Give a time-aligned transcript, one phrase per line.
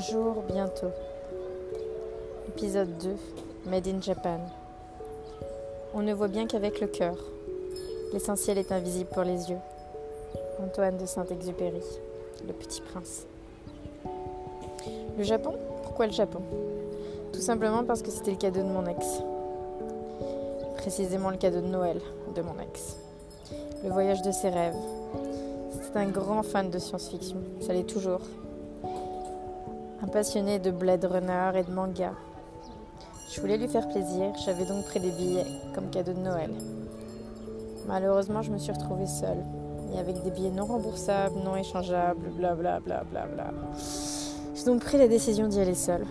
[0.00, 0.90] jour, bientôt.
[2.48, 3.10] Épisode 2.
[3.66, 4.40] Made in Japan.
[5.94, 7.16] On ne voit bien qu'avec le cœur.
[8.12, 9.58] L'essentiel est invisible pour les yeux.
[10.62, 11.82] Antoine de Saint-Exupéry,
[12.46, 13.26] le petit prince.
[15.18, 15.54] Le Japon?
[15.82, 16.40] Pourquoi le Japon?
[17.32, 19.22] Tout simplement parce que c'était le cadeau de mon ex.
[20.76, 22.00] Précisément le cadeau de Noël
[22.34, 22.96] de mon ex.
[23.84, 24.76] Le voyage de ses rêves.
[25.82, 28.20] C'est un grand fan de science-fiction, ça l'est toujours.
[30.02, 32.12] Un passionné de Blade Runner et de manga.
[33.30, 36.50] Je voulais lui faire plaisir, j'avais donc pris des billets comme cadeau de Noël.
[37.86, 39.44] Malheureusement, je me suis retrouvée seule
[39.94, 42.80] et avec des billets non remboursables, non échangeables, blablabla.
[42.80, 43.52] Bla, bla, bla,
[44.54, 46.06] J'ai donc pris la décision d'y aller seule.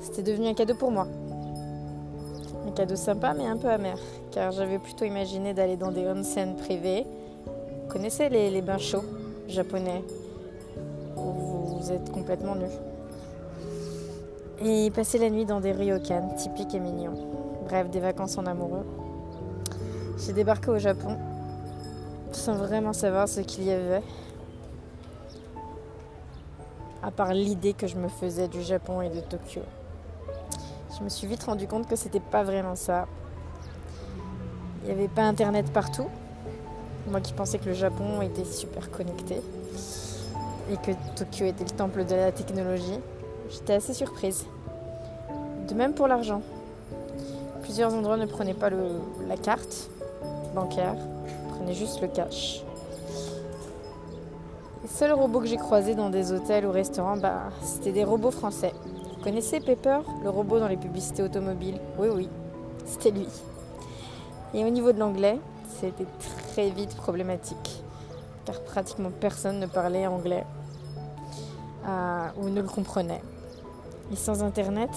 [0.00, 1.06] C'était devenu un cadeau pour moi.
[2.66, 3.98] Un cadeau sympa mais un peu amer,
[4.32, 7.06] car j'avais plutôt imaginé d'aller dans des onsen privés.
[7.46, 9.04] Vous connaissez les, les bains chauds
[9.46, 10.02] japonais?
[11.32, 12.66] Vous êtes complètement nu.
[14.62, 17.14] Et passer la nuit dans des ryokan typiques et mignons.
[17.64, 18.84] Bref, des vacances en amoureux.
[20.18, 21.16] J'ai débarqué au Japon
[22.32, 24.02] sans vraiment savoir ce qu'il y avait.
[27.02, 29.62] À part l'idée que je me faisais du Japon et de Tokyo.
[30.96, 33.06] Je me suis vite rendu compte que c'était pas vraiment ça.
[34.82, 36.08] Il n'y avait pas internet partout.
[37.08, 39.42] Moi qui pensais que le Japon était super connecté
[40.70, 42.98] et que Tokyo était le temple de la technologie,
[43.50, 44.46] j'étais assez surprise.
[45.68, 46.42] De même pour l'argent.
[47.62, 49.88] Plusieurs endroits ne prenaient pas la carte
[50.54, 50.96] bancaire,
[51.54, 52.62] prenaient juste le cash.
[54.82, 58.30] Les seuls robots que j'ai croisés dans des hôtels ou restaurants, bah, c'était des robots
[58.30, 58.72] français.
[59.16, 61.80] Vous connaissez Pepper, le robot dans les publicités automobiles?
[61.98, 62.28] Oui, oui,
[62.84, 63.26] c'était lui.
[64.52, 65.38] Et au niveau de l'anglais,
[65.80, 66.06] c'était
[66.52, 67.82] très vite problématique,
[68.44, 70.44] car pratiquement personne ne parlait anglais
[71.86, 73.22] euh, ou ne le comprenait.
[74.12, 74.90] Et sans Internet,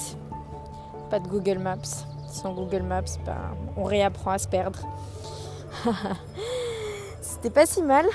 [1.09, 2.05] pas de Google Maps.
[2.29, 3.37] Sans Google Maps, ben,
[3.77, 4.79] on réapprend à se perdre.
[7.21, 8.05] C'était pas si mal.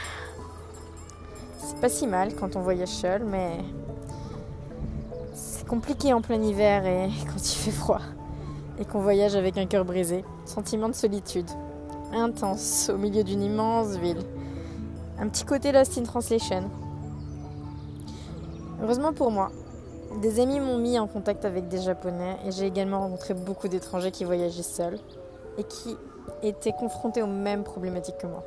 [1.58, 3.58] C'est pas si mal quand on voyage seul, mais
[5.32, 8.00] c'est compliqué en plein hiver et quand il fait froid.
[8.78, 10.24] Et qu'on voyage avec un cœur brisé.
[10.44, 11.48] Sentiment de solitude.
[12.12, 14.22] Intense au milieu d'une immense ville.
[15.18, 16.70] Un petit côté Lost in Translation.
[18.82, 19.50] Heureusement pour moi,
[20.20, 24.10] des amis m'ont mis en contact avec des Japonais et j'ai également rencontré beaucoup d'étrangers
[24.10, 24.98] qui voyageaient seuls
[25.58, 25.96] et qui
[26.42, 28.42] étaient confrontés aux mêmes problématiques que moi.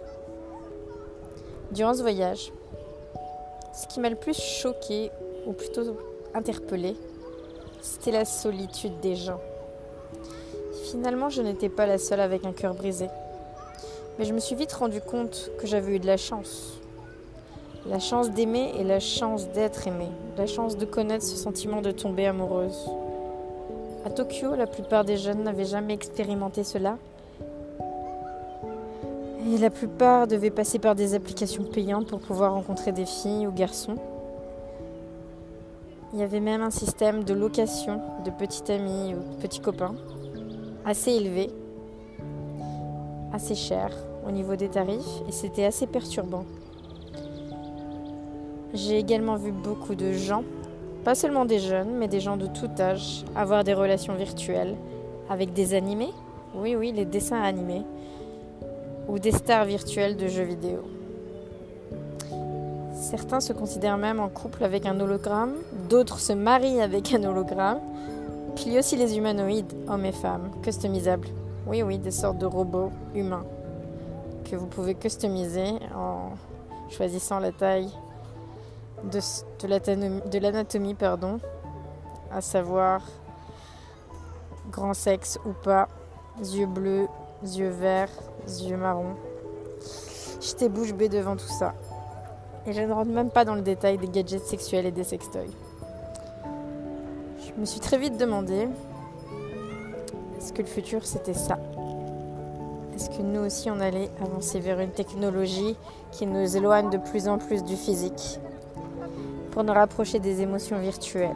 [1.72, 2.52] Durant ce voyage,
[3.74, 5.12] ce qui m'a le plus choqué,
[5.46, 5.98] ou plutôt
[6.34, 6.96] interpellé,
[7.82, 9.40] c'était la solitude des gens.
[10.86, 13.10] Finalement, je n'étais pas la seule avec un cœur brisé.
[14.18, 16.80] Mais je me suis vite rendu compte que j'avais eu de la chance.
[17.88, 20.12] La chance d'aimer et la chance d'être aimée.
[20.38, 22.90] La chance de connaître ce sentiment de tomber amoureuse.
[24.06, 26.98] À Tokyo, la plupart des jeunes n'avaient jamais expérimenté cela.
[29.48, 33.52] Et la plupart devaient passer par des applications payantes pour pouvoir rencontrer des filles ou
[33.52, 33.98] garçons.
[36.14, 39.96] Il y avait même un système de location de petits amis ou petits copains
[40.86, 41.50] assez élevé,
[43.36, 43.92] assez cher
[44.26, 46.46] au niveau des tarifs et c'était assez perturbant.
[48.74, 50.44] J'ai également vu beaucoup de gens,
[51.04, 54.76] pas seulement des jeunes, mais des gens de tout âge, avoir des relations virtuelles
[55.30, 56.14] avec des animés.
[56.56, 57.84] Oui, oui, les dessins animés.
[59.08, 60.80] Ou des stars virtuelles de jeux vidéo.
[62.94, 65.56] Certains se considèrent même en couple avec un hologramme,
[65.90, 67.80] d'autres se marient avec un hologramme.
[68.56, 71.28] Puis aussi les humanoïdes, hommes et femmes, customisables.
[71.68, 73.46] Oui, oui, des sortes de robots humains
[74.44, 76.34] que vous pouvez customiser en
[76.90, 77.90] choisissant la taille
[79.04, 81.40] de, l'anatomie, pardon,
[82.32, 83.02] à savoir
[84.72, 85.88] grand sexe ou pas,
[86.44, 87.08] yeux bleus,
[87.44, 88.12] yeux verts,
[88.48, 89.16] yeux marrons.
[90.42, 91.74] J'étais bouche bée devant tout ça.
[92.68, 95.50] Et je ne rentre même pas dans le détail des gadgets sexuels et des sextoys.
[97.40, 98.68] Je me suis très vite demandé
[100.46, 101.58] est-ce que le futur c'était ça?
[102.94, 105.76] Est-ce que nous aussi on allait avancer vers une technologie
[106.12, 108.40] qui nous éloigne de plus en plus du physique
[109.50, 111.36] pour nous rapprocher des émotions virtuelles?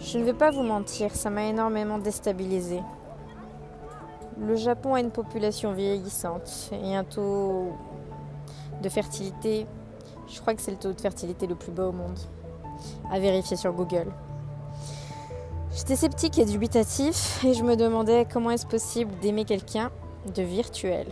[0.00, 2.80] Je ne vais pas vous mentir, ça m'a énormément déstabilisé.
[4.40, 7.68] Le Japon a une population vieillissante et un taux
[8.82, 9.64] de fertilité,
[10.26, 12.18] je crois que c'est le taux de fertilité le plus bas au monde,
[13.12, 14.08] à vérifier sur Google.
[15.76, 19.90] J'étais sceptique et dubitatif et je me demandais comment est-ce possible d'aimer quelqu'un
[20.34, 21.06] de virtuel.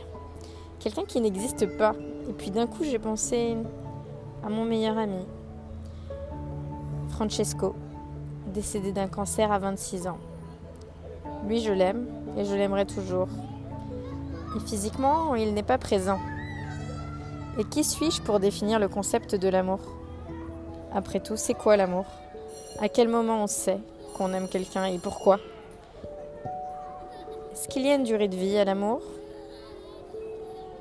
[0.79, 1.95] Quelqu'un qui n'existe pas.
[2.31, 3.59] Et puis d'un coup j'ai pensé
[4.43, 5.27] à mon meilleur ami.
[7.11, 7.75] Francesco,
[8.55, 10.19] décédé d'un cancer à 26 ans.
[11.47, 12.07] Lui, je l'aime
[12.39, 13.29] et je l'aimerai toujours.
[14.57, 16.21] Et physiquement, il n'est pas présent.
[17.59, 19.81] Et qui suis-je pour définir le concept de l'amour?
[20.95, 22.07] Après tout, c'est quoi l'amour?
[22.81, 23.79] À quel moment on sait?
[24.15, 25.39] Qu'on aime quelqu'un et pourquoi
[27.53, 29.03] Est-ce qu'il y a une durée de vie à l'amour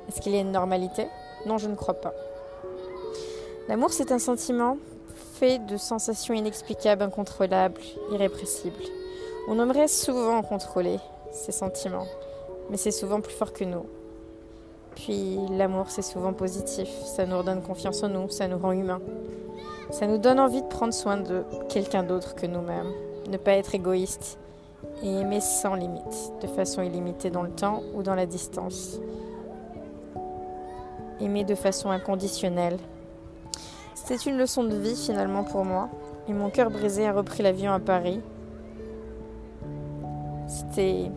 [0.08, 1.06] Est-ce qu'il y a une normalité
[1.46, 2.14] Non, je ne crois pas.
[3.68, 4.76] L'amour, c'est un sentiment
[5.34, 7.80] fait de sensations inexplicables, incontrôlables,
[8.12, 8.84] irrépressibles.
[9.48, 10.98] On aimerait souvent contrôler
[11.32, 12.06] ces sentiments,
[12.70, 13.84] mais c'est souvent plus fort que nous.
[14.94, 19.00] Puis l'amour, c'est souvent positif, ça nous redonne confiance en nous, ça nous rend humains.
[19.90, 22.92] Ça nous donne envie de prendre soin de quelqu'un d'autre que nous-mêmes,
[23.28, 24.38] ne pas être égoïste
[25.02, 29.00] et aimer sans limite, de façon illimitée dans le temps ou dans la distance.
[31.20, 32.78] Aimer de façon inconditionnelle.
[33.94, 35.88] C'était une leçon de vie finalement pour moi,
[36.28, 38.20] et mon cœur brisé a repris l'avion à Paris.
[40.46, 41.10] C'était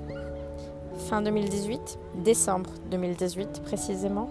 [0.97, 4.29] fin 2018, décembre 2018 précisément.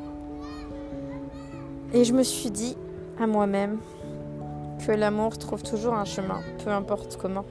[1.92, 2.76] Et je me suis dit
[3.20, 3.78] à moi-même
[4.86, 7.44] que l'amour trouve toujours un chemin, peu importe comment.